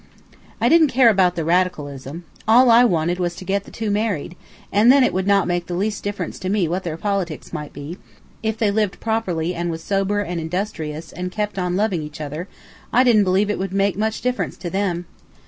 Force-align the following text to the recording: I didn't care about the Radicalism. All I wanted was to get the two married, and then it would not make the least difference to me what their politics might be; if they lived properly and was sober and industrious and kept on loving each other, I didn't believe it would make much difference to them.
I 0.59 0.67
didn't 0.67 0.87
care 0.87 1.09
about 1.11 1.35
the 1.35 1.45
Radicalism. 1.45 2.25
All 2.47 2.71
I 2.71 2.83
wanted 2.83 3.19
was 3.19 3.35
to 3.35 3.45
get 3.45 3.65
the 3.65 3.69
two 3.69 3.91
married, 3.91 4.35
and 4.71 4.91
then 4.91 5.03
it 5.03 5.13
would 5.13 5.27
not 5.27 5.45
make 5.45 5.67
the 5.67 5.75
least 5.75 6.03
difference 6.03 6.39
to 6.39 6.49
me 6.49 6.67
what 6.67 6.83
their 6.83 6.97
politics 6.97 7.53
might 7.53 7.71
be; 7.71 7.99
if 8.41 8.57
they 8.57 8.71
lived 8.71 8.99
properly 8.99 9.53
and 9.53 9.69
was 9.69 9.83
sober 9.83 10.21
and 10.21 10.41
industrious 10.41 11.11
and 11.11 11.31
kept 11.31 11.59
on 11.59 11.75
loving 11.75 12.01
each 12.01 12.19
other, 12.19 12.47
I 12.91 13.03
didn't 13.03 13.25
believe 13.25 13.51
it 13.51 13.59
would 13.59 13.73
make 13.73 13.95
much 13.95 14.21
difference 14.23 14.57
to 14.57 14.71
them. 14.71 15.05